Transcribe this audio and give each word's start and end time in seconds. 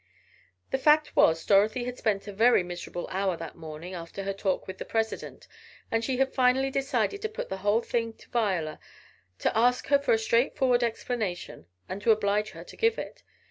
The 0.71 0.79
fact 0.79 1.15
was 1.15 1.45
Dorothy 1.45 1.83
had 1.83 1.95
spent 1.99 2.25
a 2.27 2.33
very 2.33 2.63
miserable 2.63 3.07
hour 3.11 3.37
that 3.37 3.55
morning, 3.55 3.93
after 3.93 4.23
her 4.23 4.33
talk 4.33 4.65
with 4.65 4.79
the 4.79 4.83
president, 4.83 5.47
and 5.91 6.03
she 6.03 6.17
had 6.17 6.33
finally 6.33 6.71
decided 6.71 7.21
to 7.21 7.29
put 7.29 7.49
the 7.49 7.57
whole 7.61 7.81
thing 7.81 8.13
to 8.13 8.27
Viola, 8.31 8.79
to 9.37 9.55
ask 9.55 9.89
her 9.89 9.99
for 9.99 10.13
a 10.13 10.17
straight 10.17 10.55
forward 10.55 10.83
explanation, 10.83 11.67
and 11.87 12.01
to 12.01 12.09
oblige 12.09 12.49
her 12.49 12.63
to 12.63 12.75
give 12.75 12.97
it. 12.97 13.21